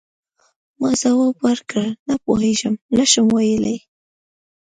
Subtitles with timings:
[0.79, 3.77] ما ځواب ورکړ: نه پوهیږم، نه شم ویلای.